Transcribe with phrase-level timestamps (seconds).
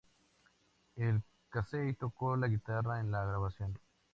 [0.97, 1.21] Al
[1.51, 3.77] Casey tocó la guitarra en la grabación.